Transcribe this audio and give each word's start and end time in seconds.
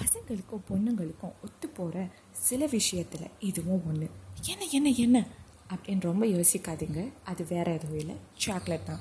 பசங்களுக்கும் 0.00 0.66
பொண்ணுங்களுக்கும் 0.68 1.32
ஒத்து 1.44 1.68
போகிற 1.68 2.08
சில 2.32 2.66
விஷயத்தில் 2.66 3.30
இதுவும் 3.38 3.82
ஒன்று 3.86 4.10
என்ன 4.46 4.64
என்ன 4.72 4.88
என்ன? 4.88 5.26
அப்படின்னு 5.70 6.00
ரொம்ப 6.00 6.26
யோசிக்காதீங்க. 6.26 7.12
அது 7.24 7.46
வேறு 7.48 7.72
எதுவும் 7.72 7.98
இல்லை. 7.98 8.16
சாக்லேட் 8.36 8.86
தான். 8.86 9.00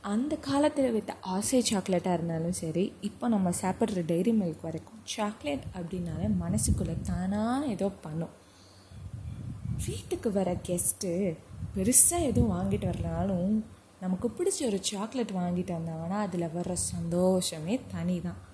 அந்த 0.00 0.36
காலத்தில் 0.36 0.92
வைத்த 0.92 1.16
ஆசை 1.20 1.64
சாக்லேட்டாக 1.70 2.12
இருந்தாலும் 2.12 2.52
சரி 2.52 2.92
இப்போ 3.00 3.28
நம்ம 3.28 3.50
சாப்பிட்ற 3.50 4.06
டைரி 4.06 4.32
மில்க் 4.32 4.62
வரைக்கும் 4.62 5.00
சாக்லேட் 5.04 5.64
அப்படின்னாலே 5.74 6.28
மனசுக்குள்ளே 6.40 7.00
தானாக 7.00 7.66
ஏதோ 7.66 7.88
பண்ணும். 7.88 8.30
வீட்டுக்கு 9.86 10.32
வர 10.32 10.56
கெஸ்ட்டு 10.68 11.36
பெருசாக 11.76 12.20
எதுவும் 12.20 12.52
வாங்கிட்டு 12.52 12.90
வரலனாலும் 12.90 13.64
நமக்கு 14.00 14.28
பிடிச்ச 14.28 14.66
ஒரு 14.66 14.78
சாக்லேட் 14.82 15.30
வாங்கிட்டு 15.30 15.72
வந்தாங்கன்னா 15.78 16.18
அதில் 16.26 16.52
வர்ற 16.56 16.72
சந்தோஷமே 16.72 17.80
தனி 17.90 18.20
தான் 18.20 18.52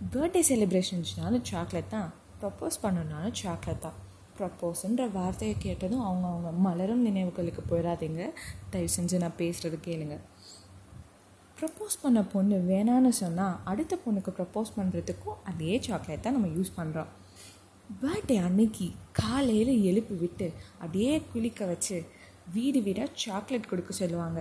பர்த்டே 0.00 0.40
செலிப்ரேஷன்ஸ்னாலும் 0.48 1.42
சாக்லேட் 1.48 1.90
தான். 1.94 2.10
ப்ரப்போஸ் 2.40 2.76
பண்ணணுனாலும் 2.82 3.34
சாக்லேட் 3.40 3.82
தான். 3.86 3.96
ப்ரப்போஸ்ன்ற 4.36 5.04
வார்த்தையை 5.16 5.56
கேட்டதும் 5.64 6.04
அவங்க 6.04 6.26
அவங்க 6.32 6.50
மலரும் 6.66 7.02
நினைவுகளுக்கு 7.06 7.62
போயிடாதீங்க. 7.70 8.22
தயவு 8.72 8.90
செஞ்சு 8.94 9.16
நான் 9.22 9.36
பேசுகிறது 9.40 9.78
கேளுங்க. 9.88 10.16
ப்ரப்போஸ் 11.58 11.96
பண்ண 12.02 12.20
பொண்ணு 12.34 12.58
வேணான்னு 12.70 13.10
சொன்னால் 13.22 13.58
அடுத்த 13.70 13.98
பொண்ணுக்கு 14.04 14.32
ப்ரப்போஸ் 14.38 14.70
பண்ணுறதுக்கும் 14.76 15.40
அதே 15.50 15.74
சாக்லேட் 15.86 16.24
தான் 16.26 16.36
நம்ம 16.36 16.52
யூஸ் 16.58 16.78
பண்ணுறோம் 16.78 17.10
பர்த்டே 18.02 18.36
அன்னைக்கு 18.46 18.86
காலையில் 19.20 19.72
எழுப்பி 19.90 20.16
விட்டு 20.22 20.48
அப்படியே 20.82 21.12
குளிக்க 21.32 21.66
வச்சு 21.72 21.98
வீடு 22.54 22.80
வீடாக 22.86 23.10
சாக்லேட் 23.24 23.70
கொடுக்க 23.72 23.92
சொல்லுவாங்க. 24.00 24.40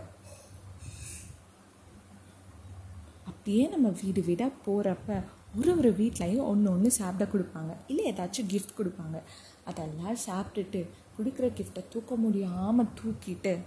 அப்படியே 3.29 3.65
நம்ம 3.73 3.87
வீடு 4.03 4.21
வீடாக 4.29 4.59
போகிறப்ப 4.65 5.19
ஒரு 5.57 5.71
ஒரு 5.77 5.89
வீட்லேயும் 5.99 6.47
ஒன்று 6.51 6.71
ஒன்று 6.71 6.89
சாப்பிட 6.91 7.25
கொடுப்பாங்க. 7.31 7.71
இல்லை 7.87 8.03
ஏதாச்சும் 8.11 8.49
கிஃப்ட் 8.49 8.77
கொடுப்பாங்க. 8.77 9.17
அதெல்லாம் 9.63 10.17
சாப்பிட்டுட்டு 10.27 10.81
கொடுக்குற 11.17 11.45
கிஃப்ட்டை 11.57 11.83
தூக்க 11.89 12.15
முடியாமல் 12.15 12.91
தூக்கிட்டு 12.99 13.57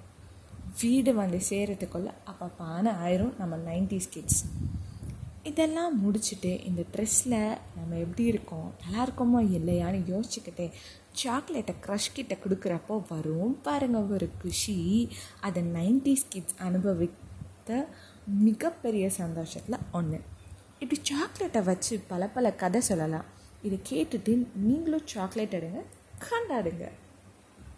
வீடு 0.80 1.14
வந்து 1.14 1.38
சேரத்துக்குள்ள 1.48 2.10
அப்பப்பான 2.30 2.92
ஆயிரும் 3.04 3.32
நம்ம 3.38 3.56
நைன்டிஸ் 3.56 4.08
கிட்ஸ் 4.10 4.44
இதெல்லாம் 5.42 5.94
முடிச்சுட்டு 6.02 6.64
இந்த 6.68 6.82
ட்ரெஸ்ஸில் 6.92 7.58
நம்ம 7.76 7.96
எப்படி 8.04 8.24
இருக்கோம்? 8.24 8.68
நல்லா 8.82 9.00
இருக்கோமோ 9.06 9.40
இல்லையான்னு 9.56 10.00
யோசிச்சுக்கிட்டே 10.12 10.70
சாக்லேட்டை 11.12 11.74
க்ரஷ் 11.86 12.14
கிட்ட 12.14 12.36
கொடுக்குறப்போ 12.44 13.02
வரும் 13.08 13.60
பாருங்க 13.62 13.98
ஒரு 13.98 14.28
குஷி. 14.42 15.10
அதை 15.40 15.62
நைன்டிஸ் 15.62 16.28
கிட்ஸ் 16.28 16.54
அனுபவித்த 16.58 17.88
மிகப்பெரிய 18.46 19.10
சந்தோஷத்தில் 19.10 19.86
ஒன்று 19.92 20.20
இப்படி 20.82 21.00
சாக்லேட்டை 21.02 21.60
வச்சு 21.62 21.94
பல 22.08 22.26
பல 22.36 22.52
கதை 22.62 22.80
சொல்லலாம். 22.80 23.24
இதை 23.62 23.78
கேட்டுட்டு 23.90 24.32
நீங்களும் 24.54 25.06
சாக்லேட் 25.06 25.54
எடுங்க 25.54 25.80
கண்டாடுங்க. 26.26 26.84